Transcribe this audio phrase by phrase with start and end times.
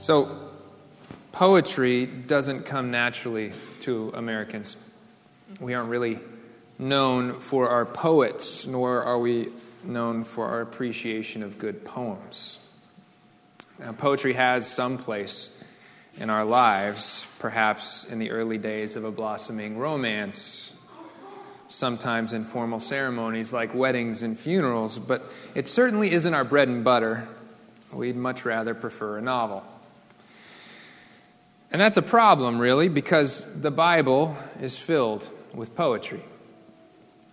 [0.00, 0.34] So,
[1.30, 4.78] poetry doesn't come naturally to Americans.
[5.60, 6.18] We aren't really
[6.78, 9.48] known for our poets, nor are we
[9.84, 12.58] known for our appreciation of good poems.
[13.78, 15.54] Now, poetry has some place
[16.16, 20.72] in our lives, perhaps in the early days of a blossoming romance,
[21.66, 25.22] sometimes in formal ceremonies like weddings and funerals, but
[25.54, 27.28] it certainly isn't our bread and butter.
[27.92, 29.62] We'd much rather prefer a novel.
[31.72, 36.22] And that's a problem, really, because the Bible is filled with poetry.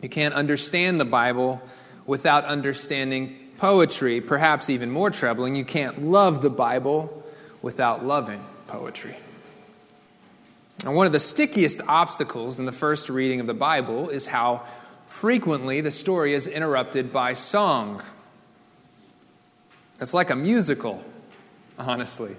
[0.01, 1.61] You can't understand the Bible
[2.05, 4.21] without understanding poetry.
[4.21, 7.23] Perhaps even more troubling, you can't love the Bible
[7.63, 9.15] without loving poetry.
[10.85, 14.65] And one of the stickiest obstacles in the first reading of the Bible is how
[15.07, 18.03] frequently the story is interrupted by song.
[19.99, 21.03] It's like a musical,
[21.79, 22.35] honestly.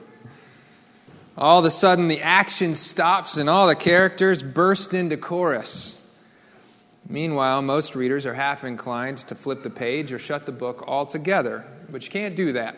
[1.39, 5.95] All of a sudden, the action stops and all the characters burst into chorus.
[7.09, 11.65] Meanwhile, most readers are half inclined to flip the page or shut the book altogether,
[11.89, 12.77] but you can't do that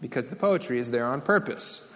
[0.00, 1.92] because the poetry is there on purpose.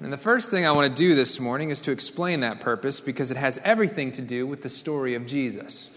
[0.00, 3.00] And the first thing I want to do this morning is to explain that purpose
[3.00, 5.88] because it has everything to do with the story of Jesus.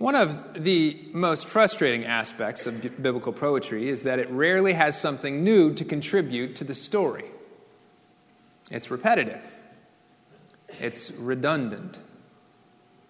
[0.00, 5.44] One of the most frustrating aspects of biblical poetry is that it rarely has something
[5.44, 7.26] new to contribute to the story.
[8.70, 9.42] It's repetitive,
[10.80, 11.98] it's redundant.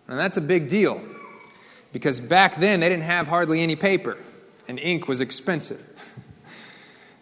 [0.09, 1.01] And that's a big deal
[1.93, 4.19] because back then they didn't have hardly any paper
[4.67, 5.87] and ink was expensive.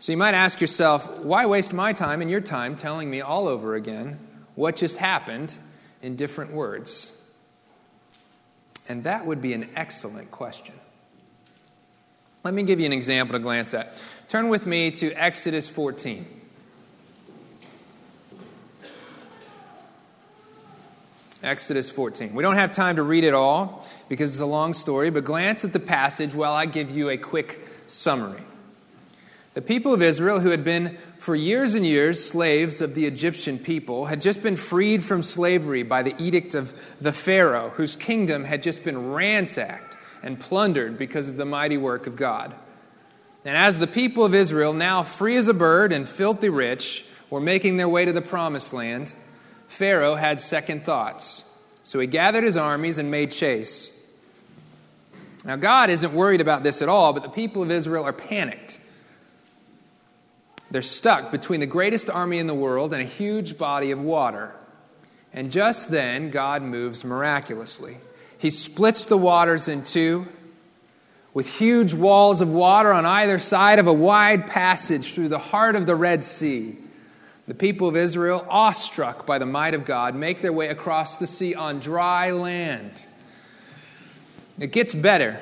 [0.00, 3.48] So you might ask yourself, why waste my time and your time telling me all
[3.48, 4.20] over again
[4.54, 5.56] what just happened
[6.02, 7.17] in different words?
[8.88, 10.74] And that would be an excellent question.
[12.44, 13.94] Let me give you an example to glance at.
[14.28, 16.26] Turn with me to Exodus 14.
[21.42, 22.34] Exodus 14.
[22.34, 25.64] We don't have time to read it all because it's a long story, but glance
[25.64, 28.42] at the passage while I give you a quick summary.
[29.54, 33.58] The people of Israel, who had been for years and years slaves of the Egyptian
[33.58, 38.44] people, had just been freed from slavery by the edict of the Pharaoh, whose kingdom
[38.44, 42.54] had just been ransacked and plundered because of the mighty work of God.
[43.44, 47.40] And as the people of Israel, now free as a bird and filthy rich, were
[47.40, 49.12] making their way to the promised land,
[49.66, 51.44] Pharaoh had second thoughts.
[51.84, 53.90] So he gathered his armies and made chase.
[55.44, 58.77] Now, God isn't worried about this at all, but the people of Israel are panicked.
[60.70, 64.54] They're stuck between the greatest army in the world and a huge body of water.
[65.32, 67.96] And just then, God moves miraculously.
[68.38, 70.26] He splits the waters in two
[71.34, 75.76] with huge walls of water on either side of a wide passage through the heart
[75.76, 76.76] of the Red Sea.
[77.46, 81.26] The people of Israel, awestruck by the might of God, make their way across the
[81.26, 83.04] sea on dry land.
[84.58, 85.40] It gets better.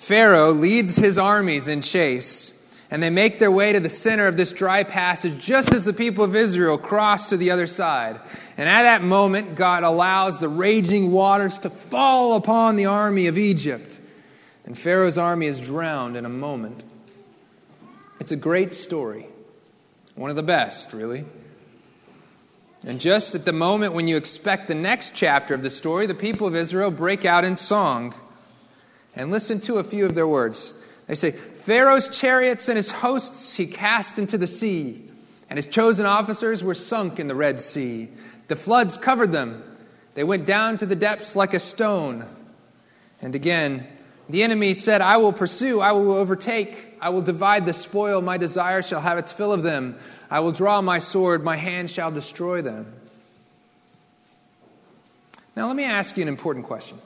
[0.00, 2.52] Pharaoh leads his armies in chase
[2.90, 5.92] and they make their way to the center of this dry passage just as the
[5.92, 8.20] people of Israel cross to the other side.
[8.56, 13.36] And at that moment, God allows the raging waters to fall upon the army of
[13.36, 13.98] Egypt.
[14.64, 16.84] And Pharaoh's army is drowned in a moment.
[18.20, 19.26] It's a great story,
[20.14, 21.24] one of the best, really.
[22.84, 26.14] And just at the moment when you expect the next chapter of the story, the
[26.14, 28.14] people of Israel break out in song.
[29.16, 30.72] And listen to a few of their words.
[31.06, 31.34] They say,
[31.66, 35.02] Pharaoh's chariots and his hosts he cast into the sea,
[35.50, 38.08] and his chosen officers were sunk in the Red Sea.
[38.46, 39.64] The floods covered them.
[40.14, 42.24] They went down to the depths like a stone.
[43.20, 43.84] And again,
[44.28, 48.36] the enemy said, I will pursue, I will overtake, I will divide the spoil, my
[48.36, 49.98] desire shall have its fill of them.
[50.30, 52.94] I will draw my sword, my hand shall destroy them.
[55.56, 57.00] Now, let me ask you an important question.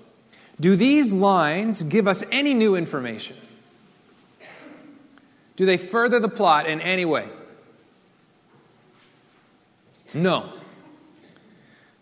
[0.61, 3.39] Do these lines give us any new information?
[5.61, 7.29] Do they further the plot in any way?
[10.15, 10.55] No.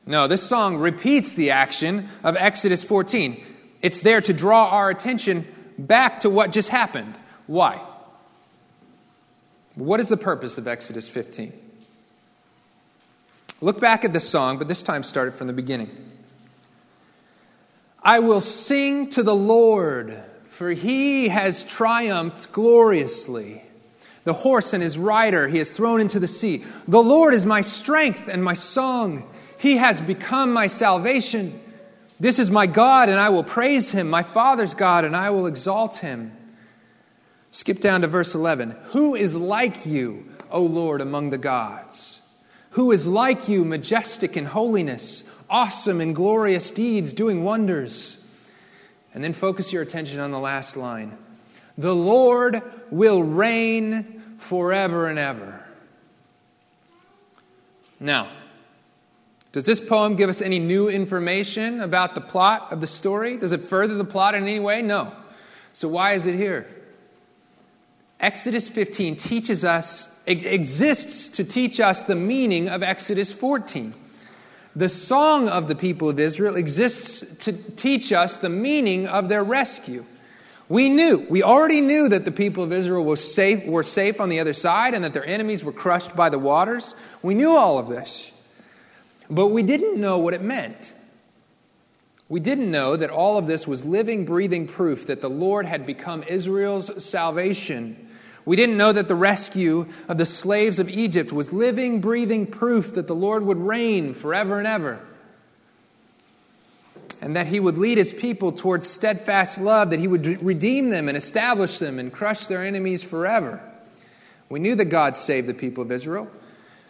[0.06, 3.44] No, this song repeats the action of Exodus 14.
[3.82, 5.44] It's there to draw our attention
[5.76, 7.18] back to what just happened.
[7.48, 7.84] Why?
[9.74, 11.52] What is the purpose of Exodus 15?
[13.60, 15.90] Look back at the song, but this time start it from the beginning.
[18.04, 20.22] I will sing to the Lord
[20.58, 23.62] for he has triumphed gloriously.
[24.24, 26.64] The horse and his rider he has thrown into the sea.
[26.88, 29.22] The Lord is my strength and my song.
[29.56, 31.60] He has become my salvation.
[32.18, 35.46] This is my God, and I will praise him, my Father's God, and I will
[35.46, 36.32] exalt him.
[37.52, 38.74] Skip down to verse 11.
[38.86, 42.20] Who is like you, O Lord, among the gods?
[42.70, 48.17] Who is like you, majestic in holiness, awesome in glorious deeds, doing wonders?
[49.14, 51.16] And then focus your attention on the last line
[51.76, 55.64] The Lord will reign forever and ever.
[58.00, 58.30] Now,
[59.50, 63.36] does this poem give us any new information about the plot of the story?
[63.36, 64.82] Does it further the plot in any way?
[64.82, 65.12] No.
[65.72, 66.68] So why is it here?
[68.20, 73.94] Exodus 15 teaches us, exists to teach us the meaning of Exodus 14.
[74.78, 79.42] The song of the people of Israel exists to teach us the meaning of their
[79.42, 80.04] rescue.
[80.68, 84.28] We knew, we already knew that the people of Israel were safe, were safe on
[84.28, 86.94] the other side and that their enemies were crushed by the waters.
[87.22, 88.30] We knew all of this.
[89.28, 90.94] But we didn't know what it meant.
[92.28, 95.86] We didn't know that all of this was living, breathing proof that the Lord had
[95.86, 98.07] become Israel's salvation.
[98.48, 102.94] We didn't know that the rescue of the slaves of Egypt was living, breathing proof
[102.94, 105.00] that the Lord would reign forever and ever.
[107.20, 111.08] And that he would lead his people towards steadfast love, that he would redeem them
[111.08, 113.60] and establish them and crush their enemies forever.
[114.48, 116.30] We knew that God saved the people of Israel.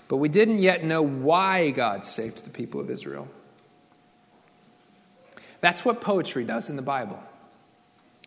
[0.07, 3.27] But we didn't yet know why God saved the people of Israel.
[5.61, 7.21] That's what poetry does in the Bible.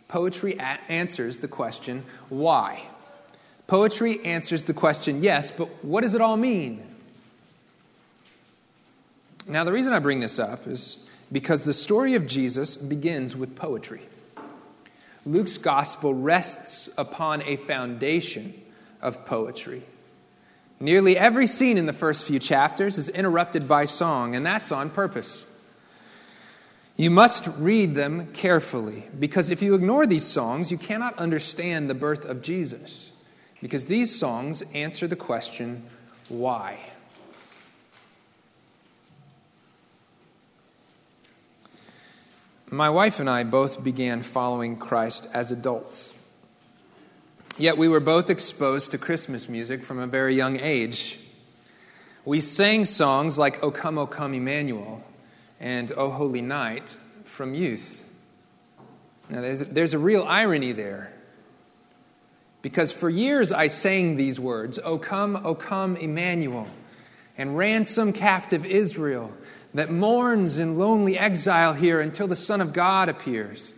[0.09, 2.87] Poetry a- answers the question, why?
[3.71, 6.83] Poetry answers the question, yes, but what does it all mean?
[9.47, 13.55] Now, the reason I bring this up is because the story of Jesus begins with
[13.55, 14.01] poetry.
[15.25, 18.61] Luke's gospel rests upon a foundation
[19.01, 19.83] of poetry.
[20.81, 24.89] Nearly every scene in the first few chapters is interrupted by song, and that's on
[24.89, 25.45] purpose.
[26.97, 31.95] You must read them carefully, because if you ignore these songs, you cannot understand the
[31.95, 33.10] birth of Jesus.
[33.61, 35.83] Because these songs answer the question,
[36.29, 36.79] why?
[42.69, 46.13] My wife and I both began following Christ as adults.
[47.57, 51.19] Yet we were both exposed to Christmas music from a very young age.
[52.23, 55.03] We sang songs like O Come, O Come, Emmanuel
[55.59, 58.05] and O Holy Night from youth.
[59.29, 61.13] Now, there's, there's a real irony there.
[62.61, 66.67] Because for years I sang these words, O come, O come, Emmanuel,
[67.37, 69.31] and ransom captive Israel
[69.73, 73.73] that mourns in lonely exile here until the Son of God appears.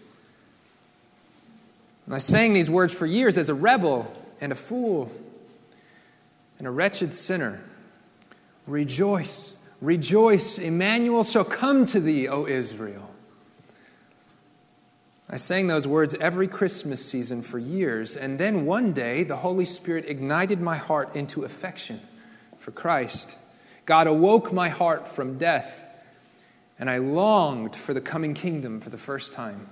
[2.06, 5.12] And I sang these words for years as a rebel and a fool
[6.58, 7.64] and a wretched sinner.
[8.68, 13.13] Rejoice, rejoice, Emmanuel shall come to thee, O Israel.
[15.34, 19.66] I sang those words every Christmas season for years, and then one day the Holy
[19.66, 22.00] Spirit ignited my heart into affection
[22.60, 23.36] for Christ.
[23.88, 25.76] God awoke my heart from death,
[26.78, 29.70] and I longed for the coming kingdom for the first time.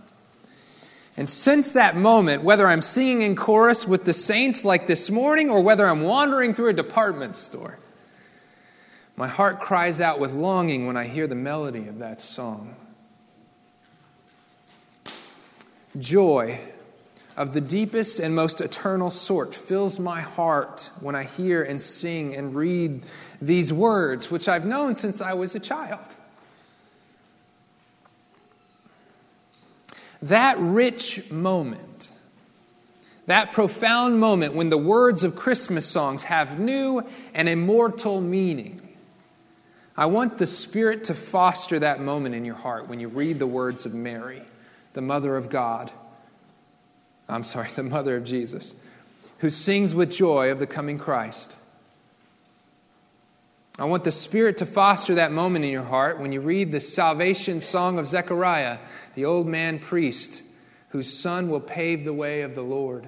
[1.16, 5.52] And since that moment, whether I'm singing in chorus with the saints like this morning
[5.52, 7.78] or whether I'm wandering through a department store,
[9.16, 12.76] my heart cries out with longing when I hear the melody of that song.
[16.00, 16.60] Joy
[17.38, 22.36] of the deepest and most eternal sort fills my heart when I hear and sing
[22.36, 23.04] and read
[23.42, 26.06] these words, which I've known since I was a child.
[30.22, 32.10] That rich moment,
[33.26, 37.02] that profound moment when the words of Christmas songs have new
[37.34, 38.88] and immortal meaning.
[39.98, 43.48] I want the Spirit to foster that moment in your heart when you read the
[43.48, 44.44] words of Mary,
[44.94, 45.92] the mother of God.
[47.30, 48.76] I'm sorry, the mother of Jesus,
[49.40, 51.56] who sings with joy of the coming Christ.
[53.80, 56.82] I want the Spirit to foster that moment in your heart when you read the
[56.82, 58.78] salvation song of Zechariah
[59.16, 60.42] the old man priest
[60.90, 63.08] whose son will pave the way of the Lord.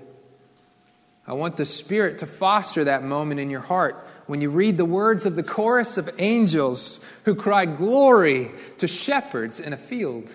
[1.28, 4.86] I want the Spirit to foster that moment in your heart when you read the
[4.86, 10.34] words of the chorus of angels who cry glory to shepherds in a field.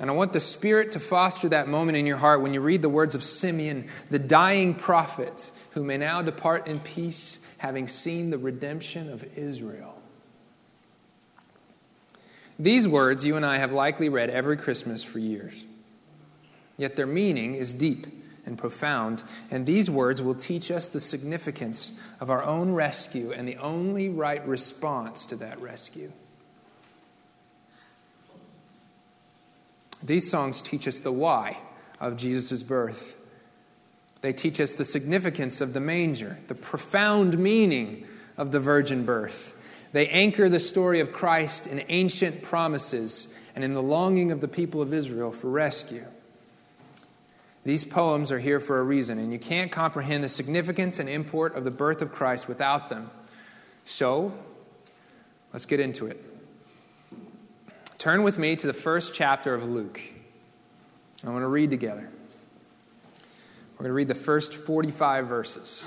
[0.00, 2.82] And I want the Spirit to foster that moment in your heart when you read
[2.82, 8.30] the words of Simeon, the dying prophet, who may now depart in peace, having seen
[8.30, 10.00] the redemption of Israel.
[12.58, 15.54] These words you and I have likely read every Christmas for years.
[16.76, 18.06] Yet their meaning is deep
[18.46, 23.48] and profound, and these words will teach us the significance of our own rescue and
[23.48, 26.12] the only right response to that rescue.
[30.04, 31.58] These songs teach us the why
[31.98, 33.20] of Jesus' birth
[34.20, 38.06] They teach us the significance of the manger, the profound meaning
[38.38, 39.54] of the virgin birth.
[39.92, 44.48] They anchor the story of Christ in ancient promises and in the longing of the
[44.48, 46.06] people of Israel for rescue.
[47.64, 51.54] These poems are here for a reason, and you can't comprehend the significance and import
[51.54, 53.10] of the birth of Christ without them.
[53.84, 54.32] So,
[55.52, 56.33] let's get into it.
[57.98, 60.00] Turn with me to the first chapter of Luke.
[61.24, 62.08] I want to read together.
[63.74, 65.84] We're going to read the first 45 verses.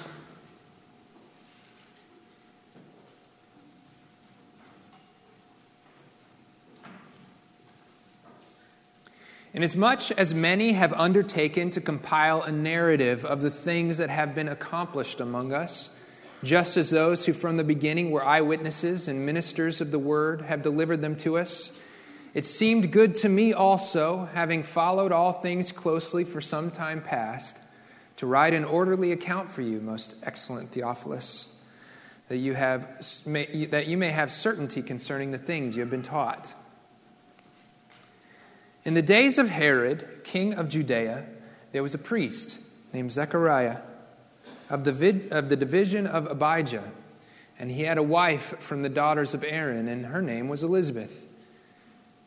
[9.53, 14.47] Inasmuch as many have undertaken to compile a narrative of the things that have been
[14.47, 15.89] accomplished among us,
[16.43, 20.61] just as those who from the beginning were eyewitnesses and ministers of the word have
[20.61, 21.71] delivered them to us,
[22.37, 27.57] it seemed good to me also, having followed all things closely for some time past,
[28.17, 31.47] to write an orderly account for you, most excellent Theophilus,
[32.27, 32.83] that you, have,
[33.71, 36.53] that you may have certainty concerning the things you have been taught.
[38.85, 41.25] In the days of Herod, king of Judea,
[41.71, 42.59] there was a priest
[42.93, 43.77] named Zechariah
[44.69, 46.83] of the, vid, of the division of Abijah,
[47.57, 51.23] and he had a wife from the daughters of Aaron, and her name was Elizabeth.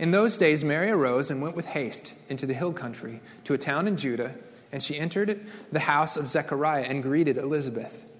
[0.00, 3.58] In those days, Mary arose and went with haste into the hill country to a
[3.58, 4.34] town in Judah,
[4.72, 8.10] and she entered the house of Zechariah and greeted Elizabeth.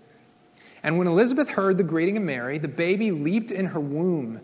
[0.83, 4.43] And when Elizabeth heard the greeting of Mary, the baby leaped in her womb.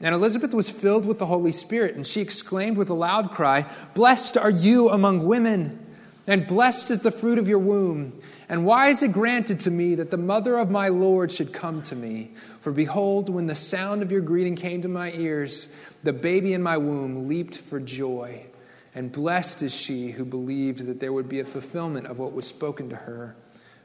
[0.00, 3.68] And Elizabeth was filled with the Holy Spirit, and she exclaimed with a loud cry,
[3.94, 5.84] Blessed are you among women,
[6.28, 8.20] and blessed is the fruit of your womb.
[8.48, 11.82] And why is it granted to me that the mother of my Lord should come
[11.82, 12.30] to me?
[12.60, 15.66] For behold, when the sound of your greeting came to my ears,
[16.06, 18.46] the baby in my womb leaped for joy.
[18.94, 22.46] And blessed is she who believed that there would be a fulfillment of what was
[22.46, 23.36] spoken to her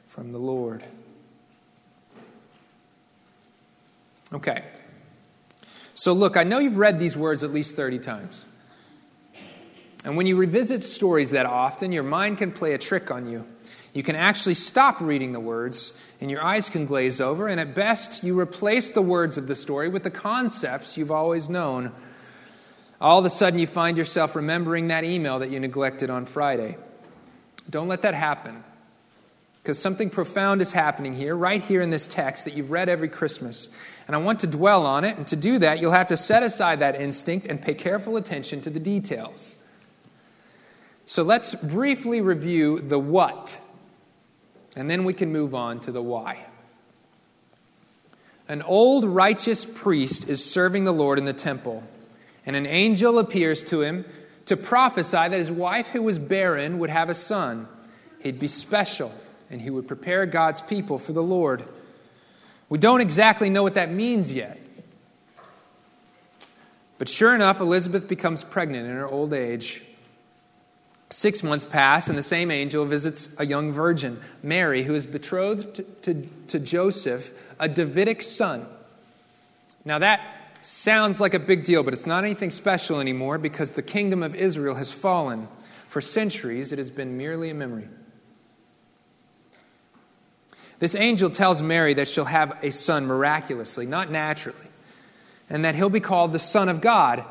[0.08, 0.82] from the Lord.
[4.32, 4.64] Okay.
[5.92, 8.44] So, look, I know you've read these words at least 30 times.
[10.04, 13.46] And when you revisit stories that often, your mind can play a trick on you.
[13.92, 17.74] You can actually stop reading the words, and your eyes can glaze over, and at
[17.74, 21.92] best, you replace the words of the story with the concepts you've always known.
[23.02, 26.76] All of a sudden, you find yourself remembering that email that you neglected on Friday.
[27.68, 28.62] Don't let that happen.
[29.60, 33.08] Because something profound is happening here, right here in this text that you've read every
[33.08, 33.68] Christmas.
[34.06, 35.16] And I want to dwell on it.
[35.16, 38.60] And to do that, you'll have to set aside that instinct and pay careful attention
[38.60, 39.56] to the details.
[41.04, 43.58] So let's briefly review the what,
[44.76, 46.46] and then we can move on to the why.
[48.48, 51.82] An old righteous priest is serving the Lord in the temple,
[52.46, 54.04] and an angel appears to him
[54.46, 57.68] to prophesy that his wife, who was barren, would have a son.
[58.20, 59.12] He'd be special,
[59.50, 61.62] and he would prepare God's people for the Lord.
[62.68, 64.58] We don't exactly know what that means yet.
[66.98, 69.82] But sure enough, Elizabeth becomes pregnant in her old age.
[71.10, 75.74] Six months pass, and the same angel visits a young virgin, Mary, who is betrothed
[75.74, 78.66] to, to, to, Joseph, a Davidic son.
[79.84, 80.20] Now, that
[80.62, 84.34] sounds like a big deal, but it's not anything special anymore because the kingdom of
[84.34, 85.48] Israel has fallen.
[85.88, 87.88] For centuries, it has been merely a memory.
[90.78, 94.68] This angel tells Mary that she'll have a son miraculously, not naturally,
[95.50, 97.24] and that he'll be called the Son of God,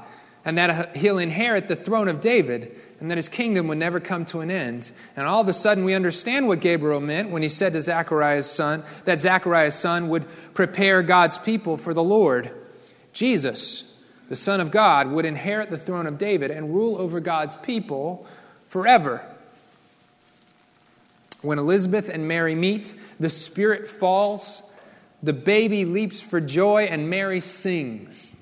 [0.45, 4.25] and that he'll inherit the throne of David, and that his kingdom would never come
[4.25, 4.91] to an end.
[5.15, 8.49] And all of a sudden, we understand what Gabriel meant when he said to Zechariah's
[8.49, 12.51] son that Zechariah's son would prepare God's people for the Lord.
[13.13, 13.83] Jesus,
[14.29, 18.25] the Son of God, would inherit the throne of David and rule over God's people
[18.67, 19.23] forever.
[21.41, 24.61] When Elizabeth and Mary meet, the Spirit falls,
[25.23, 28.37] the baby leaps for joy, and Mary sings.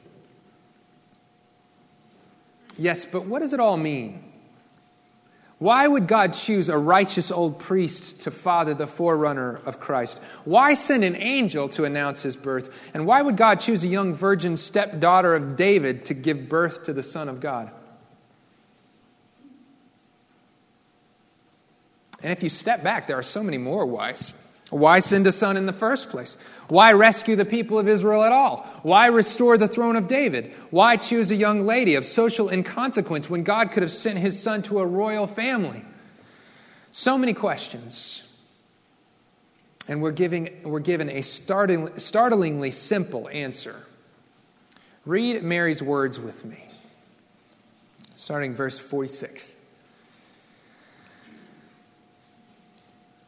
[2.77, 4.29] Yes, but what does it all mean?
[5.60, 10.19] Why would God choose a righteous old priest to father the forerunner of Christ?
[10.45, 12.74] Why send an angel to announce his birth?
[12.93, 16.93] And why would God choose a young virgin stepdaughter of David to give birth to
[16.93, 17.74] the Son of God?
[22.24, 24.34] And if you step back, there are so many more whys.
[24.69, 26.38] Why send a son in the first place?
[26.67, 28.67] Why rescue the people of Israel at all?
[28.84, 30.53] Why restore the throne of David?
[30.69, 34.62] Why choose a young lady of social inconsequence when God could have sent his son
[34.63, 35.84] to a royal family?
[36.91, 38.23] So many questions.
[39.88, 43.75] And we're, giving, we're given a startling, startlingly simple answer.
[45.03, 46.63] Read Mary's words with me,
[48.13, 49.55] starting verse 46.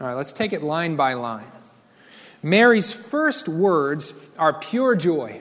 [0.00, 1.46] All right, let's take it line by line.
[2.42, 5.40] Mary's first words are pure joy,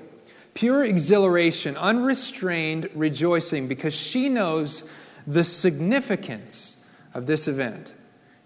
[0.54, 4.84] pure exhilaration, unrestrained rejoicing, because she knows
[5.28, 6.78] the significance
[7.14, 7.94] of this event,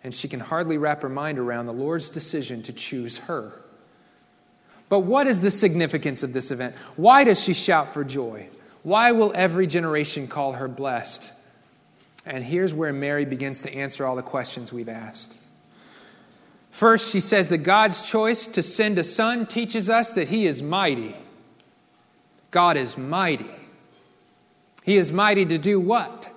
[0.04, 3.52] and she can hardly wrap her mind around the Lord's decision to choose her.
[4.90, 6.74] But what is the significance of this event?
[6.96, 8.48] Why does she shout for joy?
[8.84, 11.34] Why will every generation call her blessed?
[12.26, 15.36] And here's where Mary begins to answer all the questions we've asked.
[16.78, 20.62] First, she says that God's choice to send a son teaches us that he is
[20.62, 21.16] mighty.
[22.52, 23.50] God is mighty.
[24.84, 26.30] He is mighty to do what?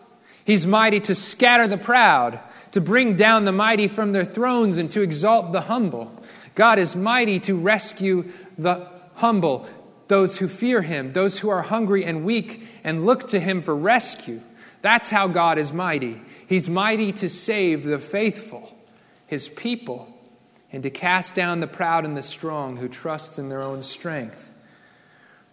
[0.47, 4.91] He's mighty to scatter the proud, to bring down the mighty from their thrones, and
[4.93, 6.11] to exalt the humble.
[6.55, 9.69] God is mighty to rescue the humble,
[10.09, 13.77] those who fear him, those who are hungry and weak and look to him for
[13.77, 14.41] rescue.
[14.81, 16.23] That's how God is mighty.
[16.47, 18.75] He's mighty to save the faithful,
[19.27, 20.17] his people,
[20.73, 24.47] and to cast down the proud and the strong who trust in their own strength.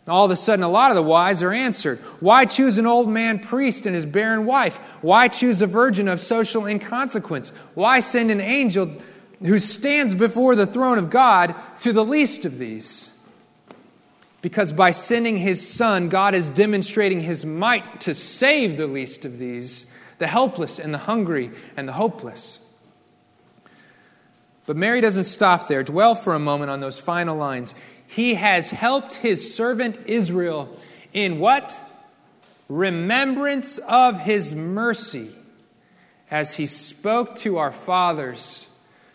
[0.07, 1.99] All of a sudden, a lot of the whys are answered.
[2.21, 4.77] Why choose an old man priest and his barren wife?
[5.01, 7.49] Why choose a virgin of social inconsequence?
[7.73, 9.01] Why send an angel
[9.45, 13.09] who stands before the throne of God to the least of these.
[14.41, 19.37] Because by sending his son, God is demonstrating his might to save the least of
[19.37, 19.87] these,
[20.19, 22.59] the helpless and the hungry and the hopeless.
[24.67, 25.81] But Mary doesn't stop there.
[25.81, 27.73] Dwell for a moment on those final lines.
[28.05, 30.77] He has helped his servant Israel
[31.13, 31.83] in what?
[32.69, 35.33] Remembrance of his mercy
[36.29, 38.67] as he spoke to our fathers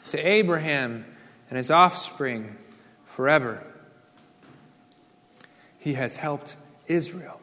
[0.09, 1.05] to Abraham
[1.49, 2.57] and his offspring
[3.05, 3.63] forever.
[5.79, 7.41] He has helped Israel.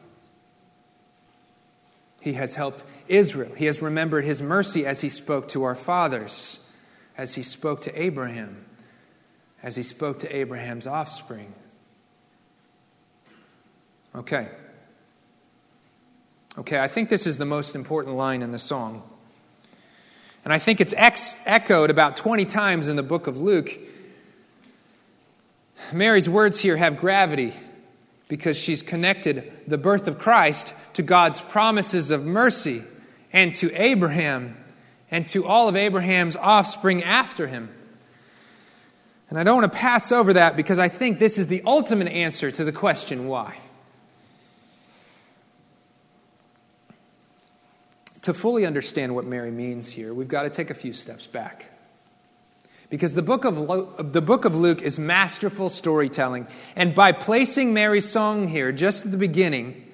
[2.20, 3.54] He has helped Israel.
[3.54, 6.59] He has remembered his mercy as he spoke to our fathers,
[7.20, 8.64] as he spoke to Abraham,
[9.62, 11.52] as he spoke to Abraham's offspring.
[14.14, 14.48] Okay.
[16.56, 19.02] Okay, I think this is the most important line in the song.
[20.44, 23.78] And I think it's ex- echoed about 20 times in the book of Luke.
[25.92, 27.52] Mary's words here have gravity
[28.28, 32.82] because she's connected the birth of Christ to God's promises of mercy
[33.30, 34.56] and to Abraham
[35.10, 37.68] and to all of Abraham's offspring after him.
[39.28, 42.08] And I don't want to pass over that because I think this is the ultimate
[42.08, 43.56] answer to the question why.
[48.22, 51.66] to fully understand what Mary means here, we've got to take a few steps back.
[52.90, 56.48] Because the book, of, the book of Luke is masterful storytelling.
[56.74, 59.86] And by placing Mary's song here just at the beginning,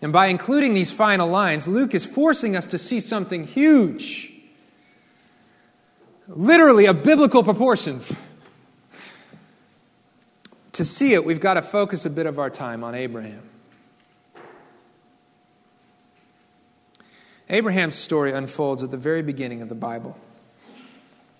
[0.00, 4.32] and by including these final lines, Luke is forcing us to see something huge.
[6.28, 8.12] Literally of biblical proportions.
[10.72, 13.42] To see it, we've got to focus a bit of our time on Abraham.
[17.48, 20.16] Abraham's story unfolds at the very beginning of the Bible.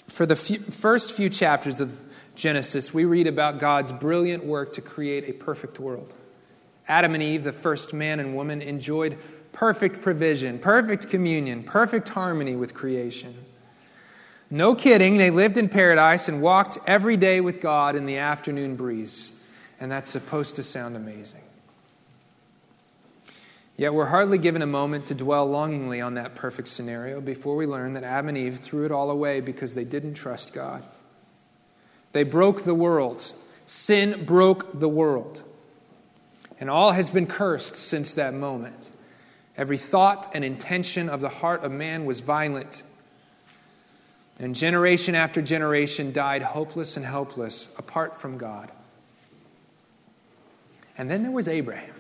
[0.07, 2.01] For the few, first few chapters of
[2.37, 6.14] Genesis, we read about God's brilliant work to create a perfect world.
[6.87, 9.18] Adam and Eve, the first man and woman, enjoyed
[9.53, 13.45] perfect provision, perfect communion, perfect harmony with creation.
[14.50, 18.76] No kidding, they lived in paradise and walked every day with God in the afternoon
[18.76, 19.32] breeze.
[19.80, 21.42] And that's supposed to sound amazing.
[23.76, 27.66] Yet we're hardly given a moment to dwell longingly on that perfect scenario before we
[27.66, 30.82] learn that Adam and Eve threw it all away because they didn't trust God.
[32.12, 33.35] They broke the world.
[33.66, 35.42] Sin broke the world.
[36.59, 38.88] And all has been cursed since that moment.
[39.59, 42.82] Every thought and intention of the heart of man was violent.
[44.38, 48.70] And generation after generation died hopeless and helpless apart from God.
[50.99, 51.94] And then there was Abraham.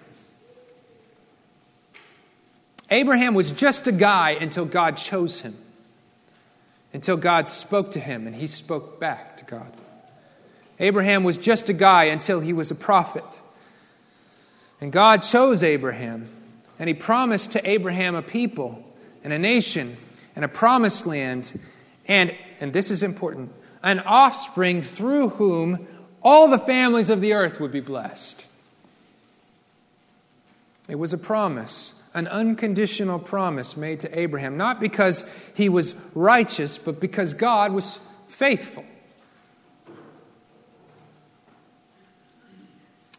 [2.90, 5.56] Abraham was just a guy until God chose him,
[6.92, 9.72] until God spoke to him and he spoke back to God.
[10.78, 13.24] Abraham was just a guy until he was a prophet.
[14.80, 16.28] And God chose Abraham,
[16.78, 18.84] and he promised to Abraham a people
[19.24, 19.96] and a nation
[20.36, 21.58] and a promised land,
[22.06, 25.86] and, and this is important, an offspring through whom
[26.22, 28.46] all the families of the earth would be blessed.
[30.88, 36.78] It was a promise an unconditional promise made to Abraham, not because he was righteous,
[36.78, 38.86] but because God was faithful.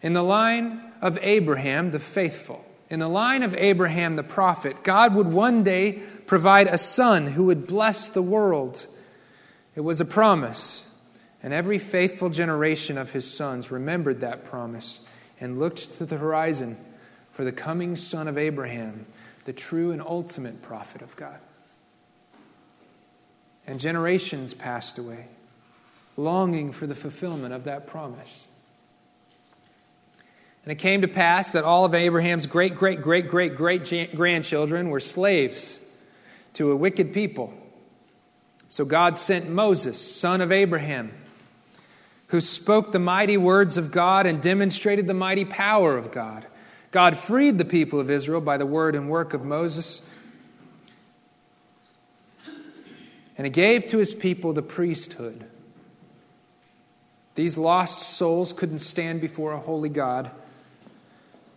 [0.02, 5.13] In the line of Abraham, the faithful, in the line of Abraham, the prophet, God
[5.13, 8.85] would one day provide a son who would bless the world.
[9.75, 10.85] It was a promise.
[11.41, 14.99] And every faithful generation of his sons remembered that promise
[15.39, 16.77] and looked to the horizon
[17.31, 19.05] for the coming son of Abraham,
[19.45, 21.39] the true and ultimate prophet of God.
[23.65, 25.27] And generations passed away,
[26.17, 28.47] longing for the fulfillment of that promise.
[30.63, 34.89] And it came to pass that all of Abraham's great, great, great, great, great grandchildren
[34.89, 35.79] were slaves
[36.57, 37.53] to a wicked people.
[38.67, 41.13] So God sent Moses, son of Abraham,
[42.29, 46.47] who spoke the mighty words of God and demonstrated the mighty power of God.
[46.89, 50.01] God freed the people of Israel by the word and work of Moses.
[53.37, 55.47] And he gave to his people the priesthood.
[57.35, 60.31] These lost souls couldn't stand before a holy God.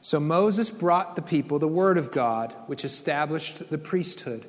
[0.02, 4.44] So Moses brought the people the word of God, which established the priesthood.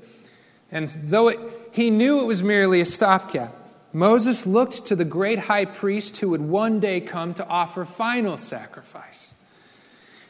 [0.72, 1.40] And though it,
[1.72, 3.54] he knew it was merely a stopgap,
[3.94, 8.38] Moses looked to the great high priest who would one day come to offer final
[8.38, 9.34] sacrifice.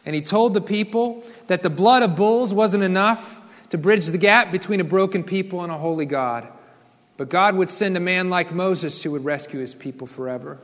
[0.06, 4.18] And he told the people that the blood of bulls wasn't enough to bridge the
[4.18, 6.52] gap between a broken people and a holy God.
[7.18, 10.58] But God would send a man like Moses who would rescue his people forever.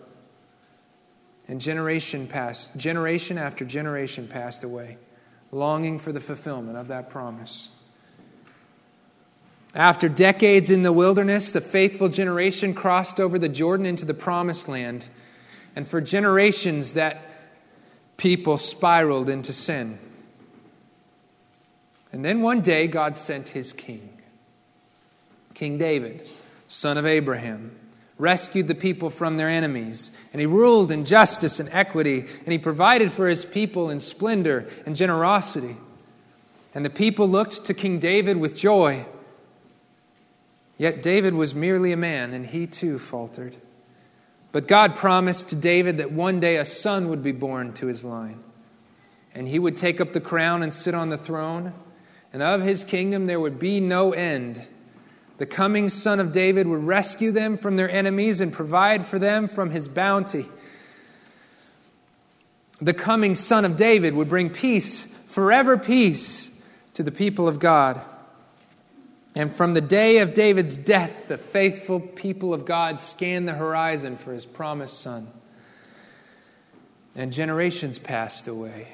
[1.48, 4.98] And generation passed, generation after generation passed away,
[5.52, 7.70] longing for the fulfillment of that promise.
[9.78, 14.68] After decades in the wilderness, the faithful generation crossed over the Jordan into the promised
[14.68, 15.06] land.
[15.76, 17.22] And for generations, that
[18.18, 20.00] people spiraled into sin.
[22.12, 24.18] And then one day, God sent his king,
[25.54, 26.28] King David,
[26.68, 27.78] son of Abraham,
[28.18, 30.10] rescued the people from their enemies.
[30.34, 34.68] And he ruled in justice and equity, and he provided for his people in splendor
[34.88, 35.78] and generosity.
[36.74, 39.06] And the people looked to King David with joy.
[40.78, 43.58] Yet David was merely a man, and he too faltered.
[44.52, 48.04] But God promised to David that one day a son would be born to his
[48.04, 48.44] line,
[49.34, 51.74] and he would take up the crown and sit on the throne,
[52.32, 54.68] and of his kingdom there would be no end.
[55.38, 59.48] The coming son of David would rescue them from their enemies and provide for them
[59.48, 60.48] from his bounty.
[62.80, 66.52] The coming son of David would bring peace, forever peace,
[66.94, 68.02] to the people of God.
[69.38, 74.18] And from the day of David's death, the faithful people of God scanned the horizon
[74.18, 75.28] for his promised son.
[77.14, 78.88] And generations passed away,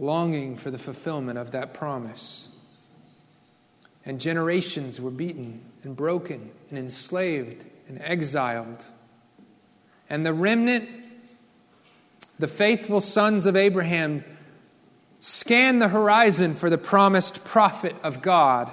[0.00, 2.48] longing for the fulfillment of that promise.
[4.06, 8.86] And generations were beaten and broken and enslaved and exiled.
[10.08, 10.88] And the remnant,
[12.38, 14.24] the faithful sons of Abraham,
[15.20, 18.72] scanned the horizon for the promised prophet of God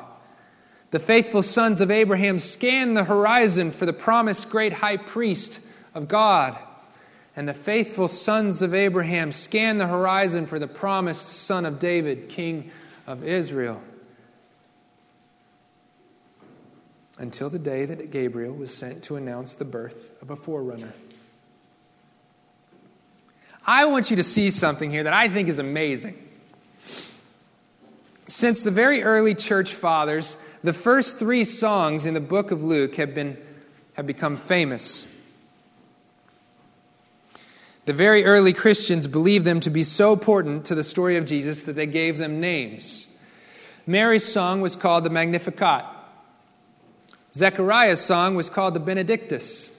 [0.93, 5.59] the faithful sons of Abraham scanned the horizon for the promised great high priest
[5.95, 6.55] of God.
[7.35, 12.29] And the faithful sons of Abraham scanned the horizon for the promised son of David,
[12.29, 12.69] king
[13.07, 13.81] of Israel.
[17.17, 20.93] Until the day that Gabriel was sent to announce the birth of a forerunner.
[23.65, 26.19] I want you to see something here that I think is amazing.
[28.27, 32.95] Since the very early church fathers, the first three songs in the book of Luke
[32.95, 33.37] have, been,
[33.93, 35.05] have become famous.
[37.85, 41.63] The very early Christians believed them to be so important to the story of Jesus
[41.63, 43.07] that they gave them names.
[43.85, 45.83] Mary's song was called the Magnificat.
[47.33, 49.69] Zechariah's song was called the Benedictus.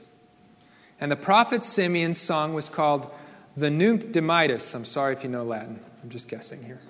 [1.01, 3.11] And the prophet Simeon's song was called
[3.57, 4.75] the Nunc Dimittis.
[4.75, 5.81] I'm sorry if you know Latin.
[6.03, 6.81] I'm just guessing here.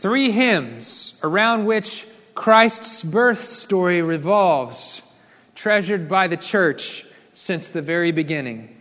[0.00, 5.02] Three hymns around which Christ's birth story revolves,
[5.54, 8.74] treasured by the church since the very beginning.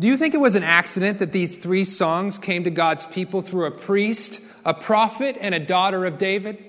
[0.00, 3.42] Do you think it was an accident that these three songs came to God's people
[3.42, 6.64] through a priest, a prophet, and a daughter of David?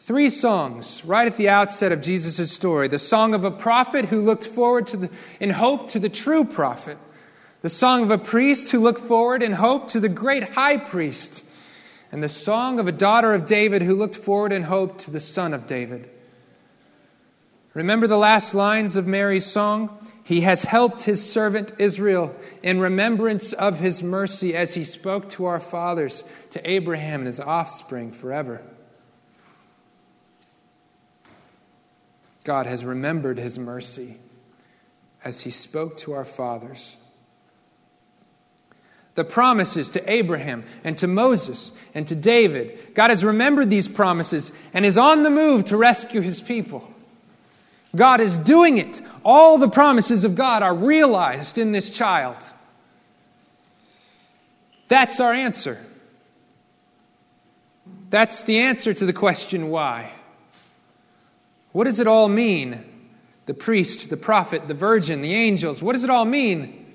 [0.00, 4.22] Three songs right at the outset of Jesus' story the song of a prophet who
[4.22, 6.98] looked forward to the, in hope to the true prophet,
[7.60, 11.44] the song of a priest who looked forward in hope to the great high priest,
[12.12, 15.20] and the song of a daughter of David who looked forward in hope to the
[15.20, 16.08] son of David.
[17.74, 19.94] Remember the last lines of Mary's song?
[20.22, 25.46] He has helped his servant Israel in remembrance of his mercy as he spoke to
[25.46, 28.62] our fathers, to Abraham and his offspring forever.
[32.44, 34.18] God has remembered his mercy
[35.24, 36.96] as he spoke to our fathers
[39.18, 42.94] the promises to Abraham and to Moses and to David.
[42.94, 46.88] God has remembered these promises and is on the move to rescue his people.
[47.96, 49.02] God is doing it.
[49.24, 52.36] All the promises of God are realized in this child.
[54.86, 55.84] That's our answer.
[58.10, 60.12] That's the answer to the question why.
[61.72, 62.84] What does it all mean?
[63.46, 65.82] The priest, the prophet, the virgin, the angels.
[65.82, 66.87] What does it all mean?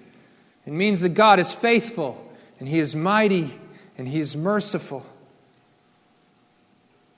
[0.65, 2.19] It means that God is faithful
[2.59, 3.53] and He is mighty
[3.97, 5.05] and He is merciful.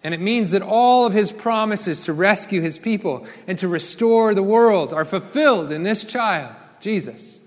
[0.03, 4.35] And it means that all of His promises to rescue His people and to restore
[4.35, 7.39] the world are fulfilled in this child, Jesus.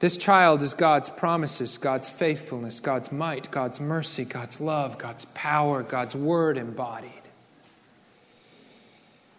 [0.00, 5.82] This child is God's promises, God's faithfulness, God's might, God's mercy, God's love, God's power,
[5.82, 7.17] God's word embodied.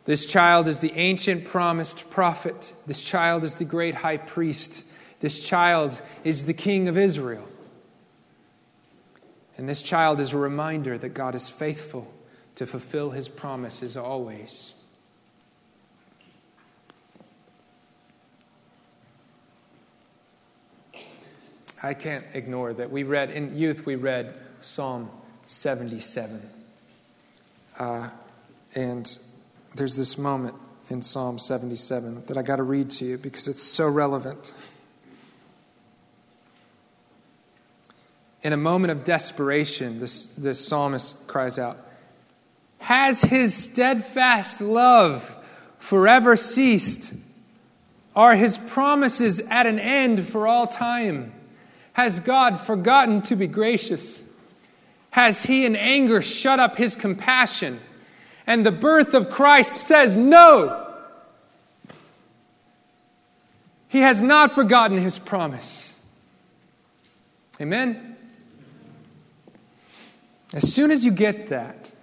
[0.10, 2.74] This child is the ancient promised prophet.
[2.88, 4.84] This child is the great high priest.
[5.20, 7.48] This child is the king of Israel.
[9.56, 12.12] And this child is a reminder that God is faithful
[12.56, 14.74] to fulfill his promises always.
[21.84, 22.90] I can't ignore that.
[22.90, 25.12] We read, in youth, we read Psalm
[25.46, 26.50] 77.
[27.78, 28.10] Uh,
[28.74, 29.20] and
[29.76, 30.56] there's this moment
[30.90, 34.54] in Psalm 77 that I got to read to you because it's so relevant.
[38.42, 41.78] In a moment of desperation, this, this psalmist cries out,
[42.80, 45.38] Has his steadfast love
[45.80, 47.14] forever ceased?
[48.16, 51.34] Are his promises at an end for all time?
[51.94, 54.22] Has God forgotten to be gracious?
[55.12, 57.80] Has he in anger shut up his compassion?
[58.50, 60.88] And the birth of Christ says no.
[63.90, 65.94] He has not forgotten his promise.
[67.62, 68.18] Amen?
[70.52, 71.94] As soon as you get that,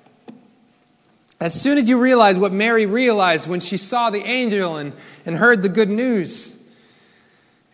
[1.41, 4.93] as soon as you realize what Mary realized when she saw the angel and,
[5.25, 6.57] and heard the good news,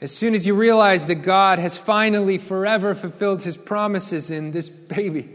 [0.01, 4.71] as soon as you realize that God has finally forever fulfilled his promises in this
[4.71, 5.29] baby,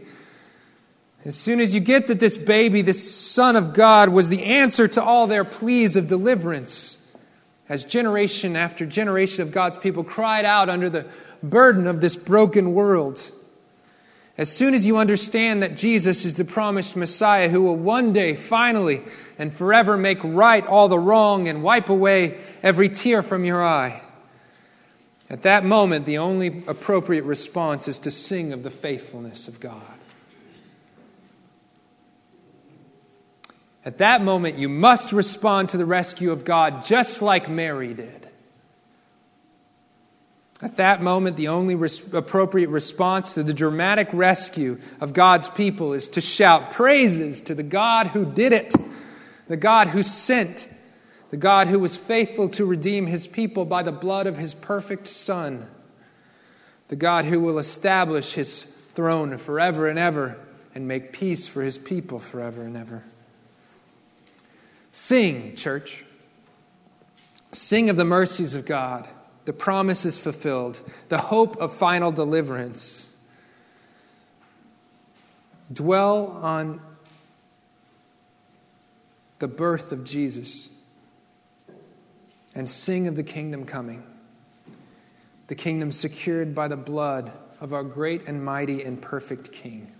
[1.28, 4.88] as soon as you get that this baby, this Son of God, was the answer
[4.88, 6.96] to all their pleas of deliverance,
[7.68, 11.04] as generation after generation of God's people cried out under the
[11.42, 13.30] burden of this broken world,
[14.38, 18.34] as soon as you understand that Jesus is the promised Messiah who will one day
[18.34, 19.02] finally
[19.38, 24.00] and forever make right all the wrong and wipe away every tear from your eye,
[25.28, 29.97] at that moment, the only appropriate response is to sing of the faithfulness of God.
[33.88, 38.28] At that moment, you must respond to the rescue of God just like Mary did.
[40.60, 45.94] At that moment, the only res- appropriate response to the dramatic rescue of God's people
[45.94, 48.74] is to shout praises to the God who did it,
[49.46, 50.68] the God who sent
[51.30, 55.08] the God who was faithful to redeem his people by the blood of his perfect
[55.08, 55.66] Son,
[56.88, 60.38] the God who will establish his throne forever and ever
[60.74, 63.02] and make peace for his people forever and ever.
[64.92, 66.04] Sing, church.
[67.52, 69.08] Sing of the mercies of God,
[69.44, 73.08] the promises fulfilled, the hope of final deliverance.
[75.72, 76.80] Dwell on
[79.38, 80.68] the birth of Jesus
[82.54, 84.02] and sing of the kingdom coming,
[85.46, 89.92] the kingdom secured by the blood of our great and mighty and perfect King.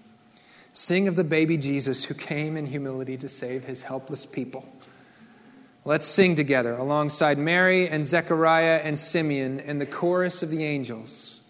[0.72, 4.66] Sing of the baby Jesus who came in humility to save his helpless people.
[5.84, 11.40] Let's sing together alongside Mary and Zechariah and Simeon and the chorus of the angels.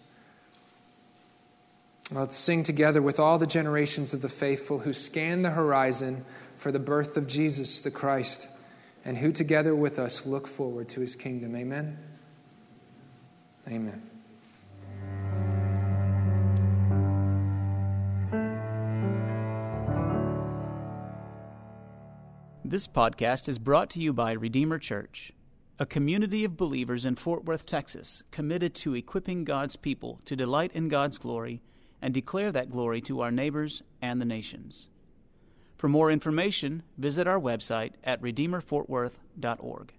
[2.11, 6.25] Let's sing together with all the generations of the faithful who scan the horizon
[6.57, 8.49] for the birth of Jesus the Christ
[9.05, 11.55] and who together with us look forward to his kingdom.
[11.55, 11.97] Amen.
[13.67, 14.01] Amen.
[22.69, 25.33] This podcast is brought to you by Redeemer Church,
[25.79, 30.69] a community of believers in Fort Worth, Texas, committed to equipping God's people to delight
[30.75, 31.63] in God's glory
[31.99, 34.87] and declare that glory to our neighbors and the nations.
[35.77, 39.93] For more information, visit our website at redeemerfortworth.org.